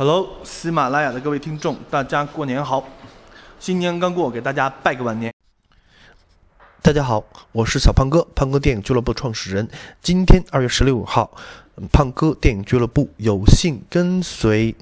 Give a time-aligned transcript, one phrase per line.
[0.00, 2.82] Hello，喜马拉雅的各位听众，大家过年好！
[3.58, 5.30] 新年刚过，给大家拜个晚年。
[6.80, 9.68] 大家好，我是小胖哥，胖哥电影俱乐部创始人。
[10.00, 11.36] 今天二月十六号，
[11.92, 14.74] 胖哥电影俱乐部有幸跟随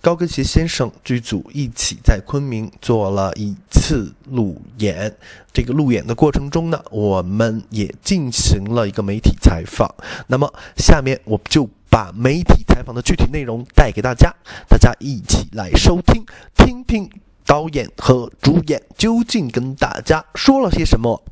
[0.00, 5.16] 高跟鞋先生剧组一起在昆明做了一次路演。
[5.52, 9.94] 这个路演的过程中呢，我们也进行了一个媒体采访。
[10.26, 11.70] 那么下面我就。
[11.90, 14.32] 把媒体采访的具体内容带给大家，
[14.68, 16.24] 大家一起来收听，
[16.56, 17.10] 听听
[17.44, 21.22] 导演和主演究竟跟大家说了些什么。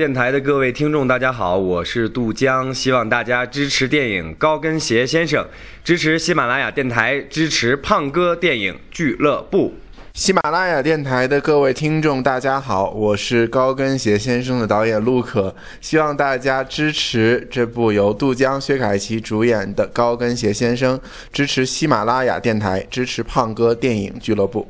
[0.00, 5.44] 电台的各位听众，大家好，我是杜江，希望大家支持电影《高跟鞋先生》，
[5.84, 9.74] 支持喜马拉雅电台，支持胖哥电影俱乐部。
[10.14, 20.96] 喜马拉雅电台的各位听众，大家好，我是高跟鞋先生的导演陆可，希望大家支持这部由杜江、薛凯琪主演的《高跟鞋先生》，
[21.30, 24.66] 支持喜马拉雅电台，支持胖哥电影俱乐部。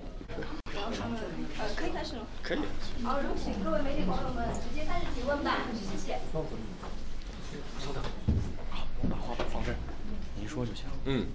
[11.05, 11.27] 嗯。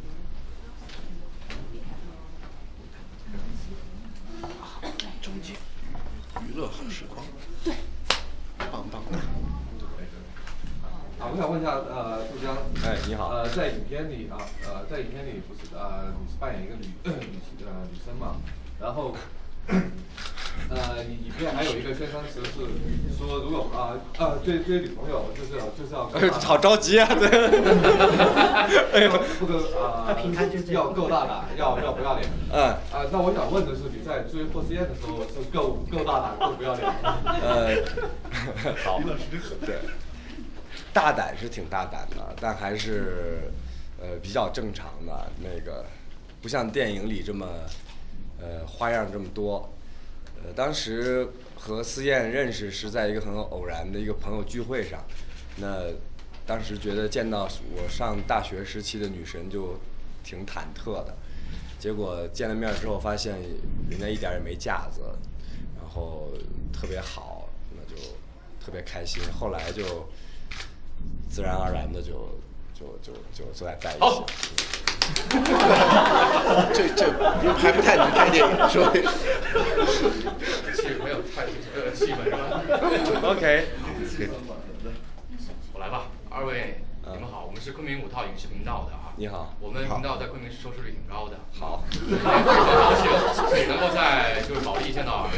[5.22, 5.54] 终结
[6.48, 7.26] 娱乐好时光。
[7.64, 7.74] 对。
[8.72, 9.18] 棒棒的。
[11.18, 12.56] 啊，我想问一下，呃，杜江。
[12.84, 13.30] 哎，你好。
[13.30, 18.36] 呃，在影片里啊，呃，在影片里不是呃，你是扮演一个女女呃女生嘛，
[18.80, 19.16] 然后。
[21.38, 22.52] 呃，里里面还有一个宣传词是
[23.18, 26.08] 说，如果啊啊追追女朋友就是就是要
[26.40, 27.28] 好着急啊，对，
[28.94, 30.16] 哎呦，不能啊，
[30.70, 36.90] 要够大胆，要要不要脸，嗯啊，那我想问的是，你在追霍思燕的时候是够够大胆，够不要脸？
[37.42, 37.76] 呃，
[38.84, 39.02] 好，
[39.66, 39.76] 对，
[40.94, 43.52] 大胆是挺大胆的，但还是
[44.00, 45.84] 呃比较正常的，那个
[46.42, 47.46] 不像电影里这么
[48.40, 49.70] 呃花样这么多。
[50.54, 55.04] 当时和思燕认识是在一个很偶然的一个朋友聚会上，
[55.58, 55.92] 那
[56.46, 59.80] 当时觉得见到我上大学时期的女神就
[60.24, 61.16] 挺忐忑的，
[61.80, 63.36] 结果见了面之后发现
[63.90, 65.02] 人家一点也没架子，
[65.76, 66.30] 然后
[66.72, 68.02] 特别好，那就
[68.64, 70.08] 特别开心，后来就
[71.30, 72.30] 自然而然的就
[72.78, 74.24] 就就就就在在一起。
[76.74, 77.12] 这这
[77.54, 78.92] 还不太能拍电影，是吧？
[80.74, 82.38] 气没有太呃气氛是吧？
[83.30, 83.68] OK，
[85.74, 89.14] 我来吧，二位你们好，我们是昆明五套影视频道的啊。
[89.16, 91.38] 你好，我们频道在昆明市收视率挺高的。
[91.54, 93.06] 好，非常高兴
[93.70, 95.38] 能够在就是保利见到二位。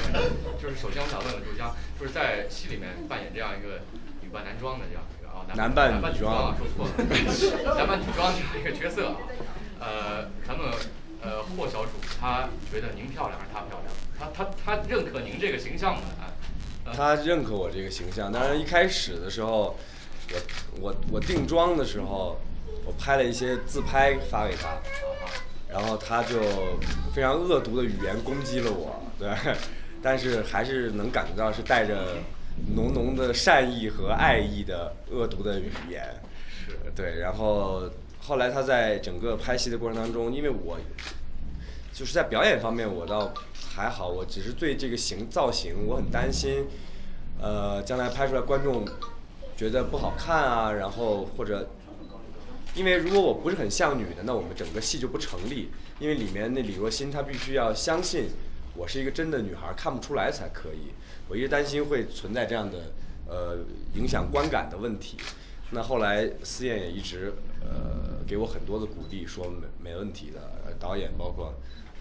[0.58, 3.82] 就是首先我想问问杜江，就是在戏里面扮演这样一个
[4.22, 5.04] 女扮男装的这样
[5.38, 9.16] 啊男扮女装啊，说错了，男扮女装这样一个角色啊。
[9.80, 10.72] 呃，咱们
[11.22, 13.94] 呃霍小主他觉得您漂亮还是他漂亮？
[14.20, 16.02] 他他他认可您这个形象吗？
[16.96, 18.32] 他认可我这个形象。
[18.32, 19.78] 当然一开始的时候，
[20.32, 22.40] 我我我定妆的时候，
[22.86, 24.70] 我拍了一些自拍发给他，
[25.70, 26.40] 然后他就
[27.14, 29.30] 非常恶毒的语言攻击了我，对，
[30.02, 32.16] 但是还是能感觉到是带着
[32.76, 36.04] 浓浓的善意和爱意的恶毒的语言，
[36.66, 37.90] 是对，然后。
[38.20, 40.78] 后来他在整个拍戏的过程当中，因为我
[41.94, 46.66] 就是在表演方面我倒还好，我只是对这个形造型我很担心，
[47.40, 48.86] 呃，将来拍出来观众
[49.56, 51.70] 觉得不好看啊，然后或者
[52.76, 55.70] 因为如果我不是很像女的，那我们整个戏就不成立。
[56.00, 58.26] 因为里面那李若欣她必须要相信
[58.76, 60.92] 我是一个真的女孩，看不出来才可以。
[61.28, 62.94] 我一直担心会存在这样的
[63.28, 63.58] 呃
[63.96, 65.18] 影响观感的问题。
[65.72, 70.40] 那后来思燕也一直呃给我很多的鼓励，说没没问题的。
[70.80, 71.54] 导演包括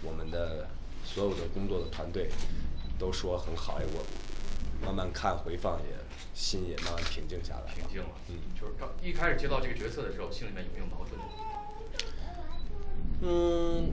[0.03, 0.67] 我们的
[1.03, 2.29] 所有的工作的团队
[2.99, 3.79] 都说很好。
[3.79, 4.05] 哎，我
[4.85, 5.95] 慢慢看回放也
[6.33, 7.73] 心也慢慢平静下来。
[7.73, 11.19] 平静了，嗯，就是刚一开始接到这个角色的时候，心里面有没有矛盾？
[13.19, 13.91] 嗯，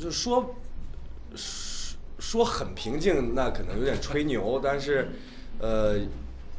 [0.00, 0.54] 就说
[2.18, 5.08] 说很平静，那可能有点吹牛，但是
[5.60, 5.98] 呃，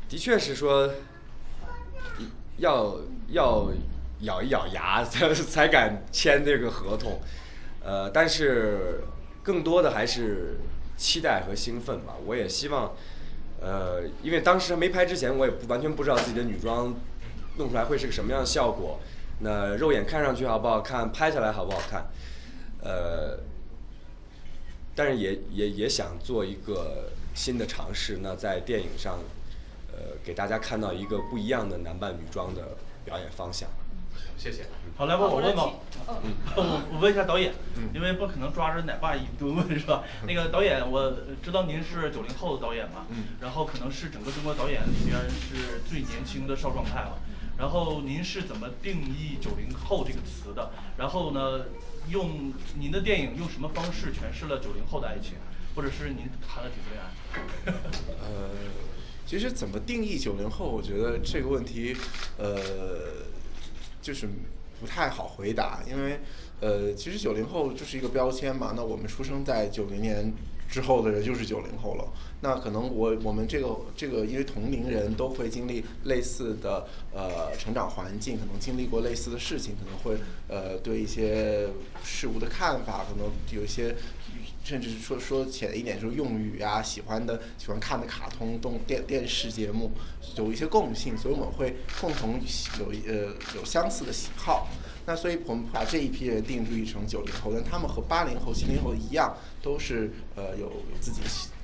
[0.08, 0.90] 的确是说
[2.58, 2.98] 要
[3.30, 3.72] 要
[4.22, 7.20] 咬一咬牙才才敢签这个合同，
[7.84, 9.02] 呃，但是
[9.44, 10.58] 更多的还是
[10.98, 12.16] 期待和兴奋吧。
[12.26, 12.94] 我也希望，
[13.62, 16.94] 呃，因为当时没拍之前，我也不完全不知道自己的女装
[17.58, 19.00] 弄出来会是个什么样的效果。
[19.42, 21.10] 那肉眼看上去好不好看？
[21.12, 22.06] 拍下来好不好看？
[22.82, 23.40] 呃，
[24.96, 28.20] 但是也也也想做一个新的尝试。
[28.22, 29.20] 那在电影上，
[29.92, 33.70] 呃，给大家看到一个不一样的男扮女装的表演方向。
[34.38, 34.66] 谢谢。
[34.96, 35.74] 好，来吧，我问吧。
[36.24, 37.54] 嗯，我我问一下导演，
[37.94, 40.04] 因为不可能抓着奶爸一顿问是吧？
[40.26, 41.14] 那个导演，我
[41.44, 43.06] 知道您是九零后的导演嘛，
[43.42, 47.18] 然后可能是整个中国导演里边是最年轻的少壮派了。
[47.60, 50.72] 然后您是怎么定义“九零后”这个词的？
[50.98, 51.66] 然后呢，
[52.08, 55.34] 用您的电影用什么方式诠释了九零后的爱情，
[55.76, 57.74] 或者是您谈了几次恋爱？
[58.24, 58.50] 呃，
[59.28, 61.94] 其实怎么定义九零后，我觉得这个问题，
[62.38, 62.58] 呃，
[64.02, 64.30] 就是
[64.80, 66.22] 不太好回答，因为
[66.62, 68.72] 呃，其实九零后就是一个标签嘛。
[68.74, 70.34] 那我们出生在九零年。
[70.70, 72.08] 之后的人就是九零后了，
[72.42, 81.70] 那可能我我们这个这个因为同龄人都会经历类似的呃成长环境，可能经历过类似的事情，可能会呃对一些
[82.04, 83.96] 事物的看法，可能有一些，
[84.64, 89.90] 甚至是说说浅一点，就是用语啊，喜欢的喜欢看的卡通动电电视节目
[90.36, 92.40] 有一些共性，所以我们会共同
[92.80, 94.68] 有呃有相似的喜好。
[95.10, 100.72] 那所以我们把这一批人定义成九零后，但他们和八零后、七零后一样，都是呃有
[101.02, 101.20] 自己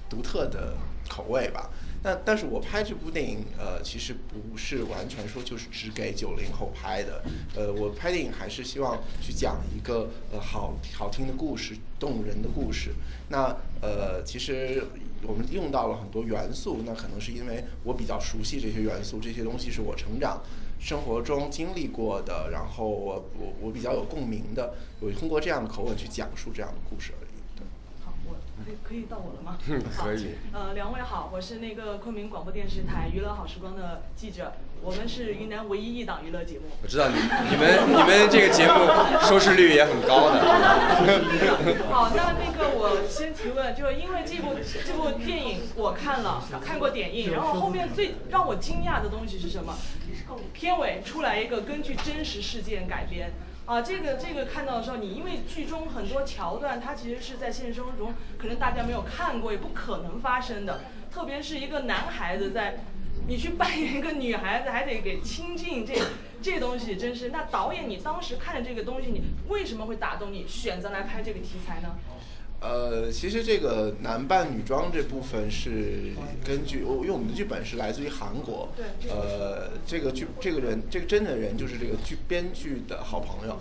[0.09, 0.75] 独特的
[1.07, 1.69] 口味吧。
[2.01, 7.23] 那但是我拍这部电影，呃，其实不是完全说就是只给九零后拍的。
[7.55, 12.95] 呃，我拍电影还是希望去讲一个呃好好听的故事、动人的故事。
[13.29, 14.83] 那呃，其实
[15.21, 20.41] 我们用到了很多元素，那可能是因为我比较熟悉这些元素，这些东西是我成长。
[20.85, 27.57] 生活中经历过的，然后我我我比较有共鸣的，我通过这样的口吻去讲述这样的故事而已。
[27.57, 27.65] 对，
[28.05, 29.57] 好，我可以可以到我了吗？
[29.67, 30.35] 嗯，可以。
[30.53, 34.53] 呃，两位好，我是那个昆明广播电视台娱乐好时光的记者。
[34.83, 36.65] 我们是云南唯一一档娱乐节目。
[36.83, 38.85] 我知道你你们你们这个节目
[39.27, 40.37] 收视率也很高的。
[41.91, 44.55] 好，那那个我先提问，就是因为这部
[44.85, 49.75] 这部电影我看了看过点映，然后后面最让我惊讶的东西是什么？
[50.53, 53.31] 片尾出来一个根据真实事件改编
[53.65, 60.81] 啊，这个这个看到的时候，你因为剧中很多桥段，它其实是在现实生活中可能大家没有看过，也不可能发生的，
[61.11, 62.79] 特别是一个男孩子在。
[63.27, 65.95] 你去扮演一个女孩子，还得给亲近，这
[66.45, 67.29] 这东西真是。
[67.29, 69.19] 那导演，你当时看的这个东西，你
[69.49, 71.95] 为什么会打动你，选择来拍这个题材呢？
[72.61, 76.13] 呃，其实这个男扮女装这部分是
[76.45, 78.69] 根据，因为我们的剧本是来自于韩国。
[78.77, 79.09] 对。
[79.09, 83.57] 呃，这个剧，这个人，这个真的人就是这个剧编剧的好朋友。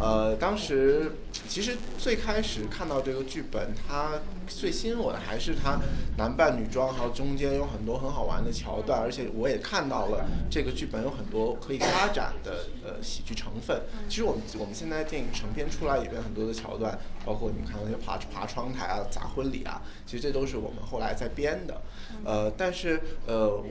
[0.00, 1.12] 呃，当时
[1.48, 5.78] 其实最开始看到这个剧本，它最吸引我的还是它
[6.16, 13.82] 男扮女装，还有中间有很多很好玩的桥段，而且我也看到了这个剧本有很多可以发展的呃喜剧成分。
[14.08, 21.80] 其实我们我们现在电影成片出来里边很多的桥段，包括你们看那些爬爬窗台啊、砸婚礼啊，其实这都是我们后来在编的。
[22.24, 23.62] 呃，但是呃。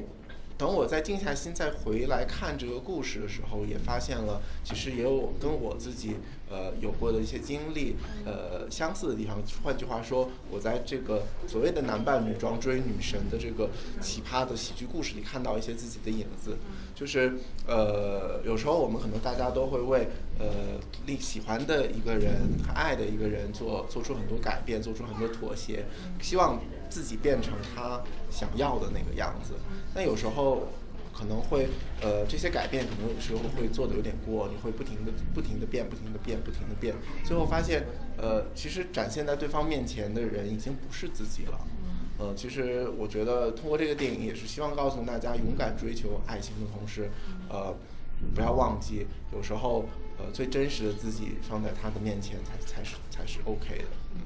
[0.57, 6.15] 等我再静下心再回来看这个故事的时候，也发现了其实也有跟我自己
[6.49, 7.95] 呃有过的一些经历
[8.25, 9.37] 呃相似的地方。
[9.63, 13.69] 换句话说，我在这个所谓的男扮女装追女神的这个
[14.01, 16.57] 奇葩的喜剧故事里看到一些自己的影子。
[16.95, 17.35] 就是
[17.67, 20.07] 呃有时候我们可能大家都会为
[20.39, 22.41] 呃喜喜欢的一个人、
[22.73, 25.85] 爱的一个人做做出很多改变，做出很多妥协，
[26.19, 26.59] 希望。
[26.89, 29.53] 自己变成他想要的那个样子，
[29.93, 30.67] 那有时候
[31.13, 31.67] 可能会，
[32.01, 37.85] 呃，这些改变可能有时候会做的有点过，你会不停的、不停的变、不停的变、不停的变，最后发现，
[38.17, 41.59] 呃，其实展现在对方面前的人已经不是自己了。
[42.19, 47.09] 呃，其实我觉得通过这个电影也是希望告诉大家，勇敢追求爱情的同时，
[47.49, 47.75] 呃，
[48.33, 49.85] 不要忘记，有时候
[50.17, 53.85] 呃最真实的自己放在他的面前才才是才是 OK 的。
[54.15, 54.21] 嗯，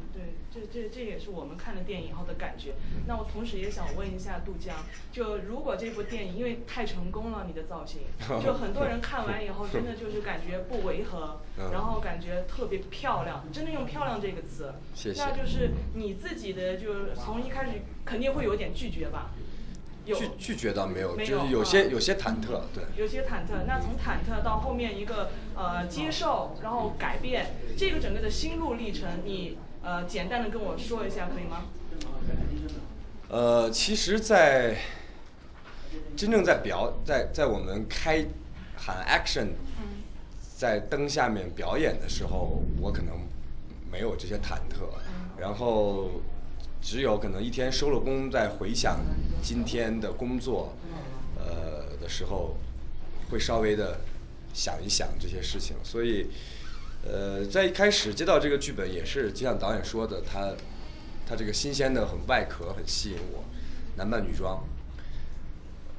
[0.53, 2.73] 这这这也是我们看了电影以后的感觉。
[3.07, 4.75] 那我同时也想问一下杜江，
[5.11, 8.01] 就如果这部电影因为太成功了，你的造型，
[8.43, 11.39] 就很多人看完以后真的就是感觉不违和，
[11.71, 14.73] 然后感觉特别漂亮，真的用漂亮这个词。
[14.93, 15.23] 谢谢。
[15.23, 19.31] 那就是你自己的，就是从一开始肯定会有点拒绝吧？
[20.03, 22.83] 拒拒绝倒没有，就是有些有些忐忑，对。
[22.97, 31.65] 有些忐忑，那从忐忑到后面一个呃接受，然后改变，这个整个的心路历程，你呃简单的跟我说一下，可以吗？
[33.29, 34.77] 呃，其实，在
[36.15, 38.25] 真正在表在在我们开
[38.75, 39.49] 喊 action，
[40.57, 43.15] 在灯下面表演的时候，我可能
[43.91, 44.87] 没有这些忐忑，
[45.39, 46.21] 然后。
[46.83, 49.01] 只有可能一天收了工，在回想
[49.39, 50.73] 今天的工作，
[51.37, 52.57] 呃的时候，
[53.29, 54.01] 会稍微的
[54.51, 55.75] 想一想这些事情。
[55.83, 56.25] 所以，
[57.03, 60.53] 呃，在一开始接到这个剧本，也是就像导演说的，他
[61.27, 63.43] 他这个新鲜的很外壳很吸引我，
[63.97, 64.63] 男扮女装。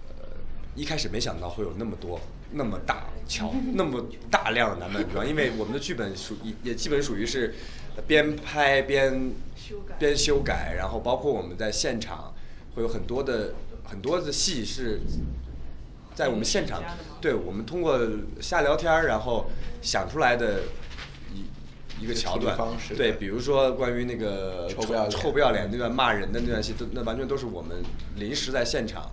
[0.09, 0.25] 呃，
[0.75, 2.21] 一开始没想到会有那么多
[2.53, 7.55] 那么大巧那么大量的男扮女装，因为我们的剧本属也也基本属于是。
[8.07, 9.33] 边拍边
[9.99, 12.33] 边修改，然后包括我们在现场
[12.75, 13.53] 会有很多的
[13.85, 14.99] 很多的戏是
[16.15, 16.83] 在我们现场，
[17.21, 18.01] 对我们通过
[18.41, 19.51] 瞎聊天然后
[19.83, 20.63] 想出来的
[22.03, 22.59] 一一个桥段，
[22.97, 27.83] 对，比如说关于那个臭不要脸那段骂人的那段戏，都那完全都是我们
[28.17, 29.13] 临时在现场，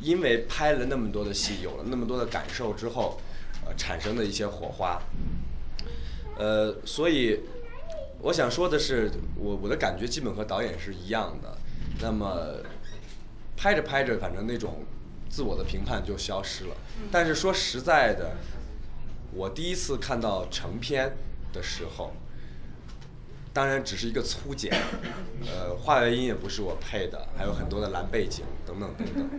[0.00, 3.20] 因为拍了那么多的戏，有了那么多的感受之后，
[3.66, 5.00] 呃，产生的一些火花，
[6.38, 7.40] 呃，所以。
[8.24, 11.58] 我想说的是，我我的感觉基本和导演是一样的。
[12.00, 12.54] 那么
[13.56, 14.84] 拍着拍着，反正那种
[15.28, 16.76] 自我的评判就消失了。
[17.10, 18.36] 但是说实在的，
[19.34, 21.16] 我第一次看到成片
[21.52, 22.12] 的时候，
[23.52, 24.72] 当然只是一个粗剪，
[25.46, 29.30] 呃，画外音也不是我配的，还有很多的蓝背景等等等等，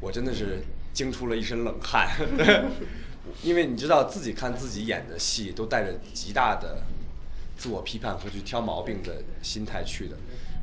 [0.00, 2.08] 我真的是惊出了一身冷汗，
[3.42, 6.82] 因为你知道自己看自己演的戏都带着极大的。
[7.58, 10.16] 自我批判和去挑毛病的心态去的，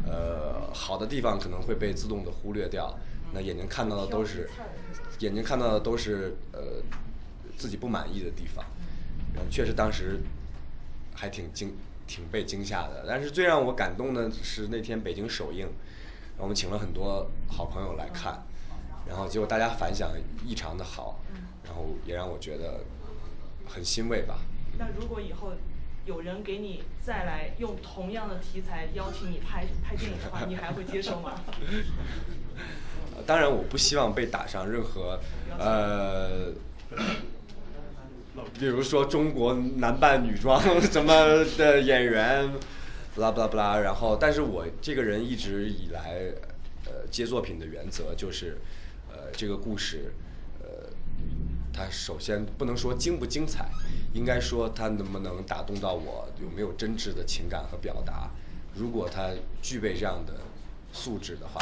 [0.08, 2.98] 呃，好的地方可能会被自动的忽略掉，
[3.34, 4.50] 那眼睛看到的都是，
[5.20, 6.82] 眼睛看到的都是呃
[7.58, 8.64] 自己不满意的地方，
[9.52, 10.22] 确实当时
[11.14, 11.76] 还挺惊，
[12.08, 13.06] 挺被惊吓的。
[13.08, 15.68] 但是最让我感动的是那天北京首映，
[16.38, 18.44] 我们请了很多好朋友来看，
[19.08, 20.12] 然后结果大家反响
[20.46, 21.20] 异常的好，
[21.64, 22.82] 然后也让我觉得
[23.68, 24.40] 很欣慰吧。
[24.78, 25.52] 那如果以后。
[26.06, 31.34] 有人给你再来用同样的题材邀请你拍拍电影的话，你还会接受吗？
[33.26, 35.20] 当然，我不希望被打上任何
[35.58, 36.54] 呃，
[38.60, 42.52] 比如说中国男扮女装 什么的演员，
[43.14, 43.80] 不拉不拉不拉。
[43.80, 46.32] 然后，但是我这个人一直以来
[46.86, 48.58] 呃接作品的原则就是，
[49.10, 50.14] 呃这个故事。
[50.62, 50.68] 呃
[51.78, 53.68] 它首先不能说精不精彩，
[54.14, 58.30] 应该说它能不能打动到我，有没有真挚的情感和表达。
[58.74, 60.36] 如果它具备这样的
[60.94, 61.62] 素质的话，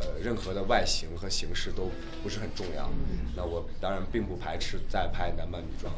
[0.00, 1.90] 呃，任何的外形和形式都
[2.22, 2.88] 不是很重要。
[3.36, 5.92] 那我当然并不排斥再拍男扮女装。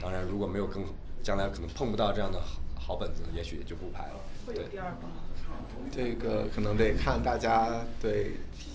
[0.00, 0.84] 当然，如果没有更
[1.22, 4.20] 将来可能碰不到这样的好好本子，也许也就不拍了。
[4.46, 5.22] 会有第二部吗？
[5.90, 8.32] 这个可能得看大家对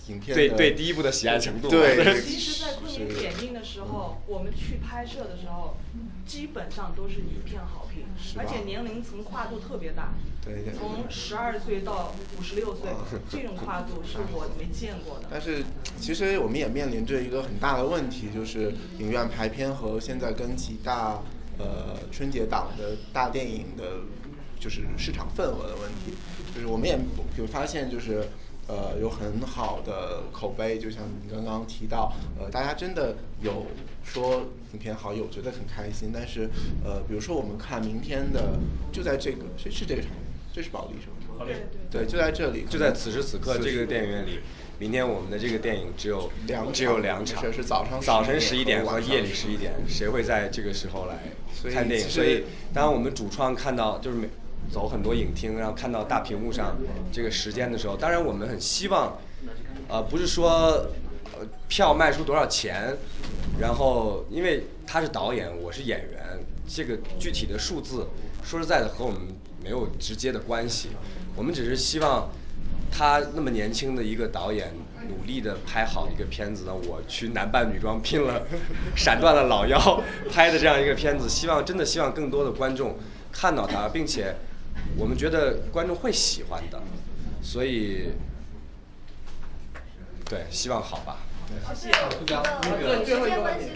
[0.07, 0.35] 影片。
[0.35, 1.69] 对对，第一部的喜爱程度。
[1.69, 5.75] 对， 其实，在昆明点映的时候，我们去拍摄的时候，
[6.25, 8.05] 基本上都是一片好评，
[8.37, 10.13] 而且年龄层跨度特别大。
[10.47, 10.73] 对对。
[10.73, 12.89] 从十二岁到五十六岁，
[13.29, 15.27] 这种跨度是我没见过的。
[15.29, 15.63] 但是，
[15.99, 21.21] 其实我们也面临着一个很大的问题，就是影院排片和现在跟几大
[21.59, 23.83] 呃春节档的大电影的，
[24.59, 26.13] 就是市场份额的问题。
[26.55, 26.97] 就是我们也
[27.37, 28.27] 有发现，就是。
[28.69, 33.65] 呃，有很好的口碑，就像你刚刚提到，呃，大家真的有
[34.03, 36.11] 说影片好，有觉得很开心。
[36.13, 36.49] 但是，
[36.83, 38.59] 呃，比如说我们看明天的，
[38.91, 40.11] 就在这个是是这个场，
[40.53, 41.35] 这是保利是吗？
[41.39, 41.53] 保利。
[41.91, 44.39] 对，就在这里，就在此时此刻这个电影院里。
[44.79, 52.09] 明天我们的这个电影只有两只有两场，是早上早晨十一点和夜里十一点，谁会在这个时候来看电影？
[52.09, 54.27] 所以，当我们主创看到就是每。
[54.69, 56.75] 走很多影厅，然后看到大屏幕上
[57.09, 59.17] 这个时间的时候，当然我们很希望，
[59.87, 60.85] 呃，不是说，
[61.39, 62.93] 呃，票卖出多少钱，
[63.61, 68.09] 然后因为他是导演，我是演员，这个具体的数字，
[68.43, 69.21] 说实在的和我们
[69.67, 70.87] 没有直接的关系，
[71.35, 72.29] 我们只是希望
[72.89, 74.73] 他那么年轻的一个导演
[75.09, 78.47] 努力的拍好一个片子呢，我去男扮女装拼了，
[78.95, 82.97] 闪断了老腰拍的这样一个片子，希望真的希望更多的观众
[83.29, 84.33] 看到他，并且
[84.97, 86.81] 我们觉得观众会喜欢的，
[87.43, 88.11] 所以
[90.29, 91.26] 对，希望好吧。
[91.73, 91.93] 谢谢。
[92.17, 93.71] 杜江，个最后一个问题，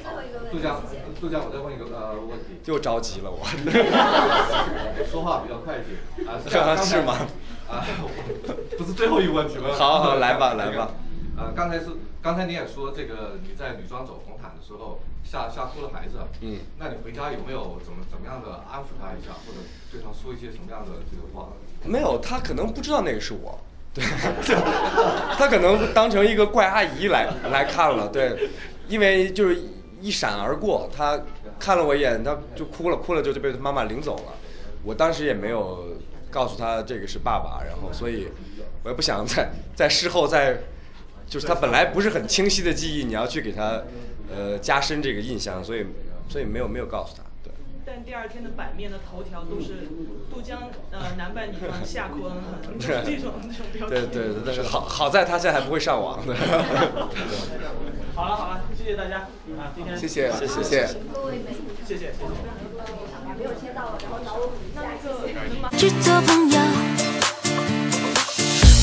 [0.51, 0.81] 杜江，
[1.19, 2.59] 杜江，我再问一个呃问题。
[2.65, 3.45] 又着急了我。
[5.05, 6.39] 说话比较快一点啊？
[6.75, 7.15] 是吗？
[7.69, 7.85] 啊，
[8.77, 9.69] 不是最后一个问题吗？
[9.73, 10.91] 好好来吧，来吧。
[11.37, 11.87] 呃，刚才是
[12.21, 16.19] 刚才你也说这个你在女装走红毯的时候吓吓哭了孩子。
[16.41, 16.59] 嗯。
[16.77, 19.59] 那你回家有没有怎么怎么样的安抚他一下，或者
[19.91, 21.49] 对他说一些什么样的这个话？
[21.83, 23.59] 没有，他可能不知道那个是我。
[23.93, 24.03] 对，
[25.37, 28.49] 他可能当成一个怪阿姨来来看了，对，
[28.87, 29.61] 因为就是
[29.99, 31.19] 一闪而过，他
[31.59, 34.33] 看了我一眼，他就哭了，哭了就就被妈妈领走了。
[34.83, 35.97] 我当时也没有
[36.29, 38.29] 告诉他这个是爸爸，然后所以
[38.83, 40.57] 我也不想在在事后再，
[41.27, 43.83] 就是他本来不是很清晰的记忆，你要去给他
[44.33, 45.85] 呃加深这个印象，所以
[46.29, 47.23] 所以没有没有告诉他。
[47.93, 49.89] 但第二天的版面的头条都是
[50.33, 52.31] 杜江呃男扮女装夏坤，
[52.79, 52.87] 这
[53.19, 53.93] 种这种标题。
[53.93, 56.17] 对对对，但是好好在他现在还不会上网。
[58.15, 59.27] 好了好了，谢谢大家
[59.59, 60.87] 啊，今天谢谢谢谢谢谢，
[61.85, 62.13] 谢谢谢谢。
[63.37, 64.39] 没有签到，然后劳
[64.73, 66.59] 那个去做朋友，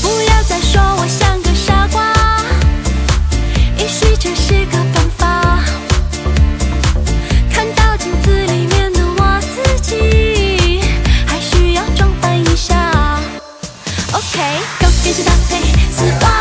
[0.03, 2.13] 不要再说我像个傻瓜，
[3.79, 5.63] 也许这是个办法。
[7.51, 8.58] 看到镜子里
[9.81, 10.81] 面。
[11.25, 12.91] 还需要装扮一下
[14.11, 14.39] ，OK，
[14.79, 16.38] 高跟鞋搭配丝袜，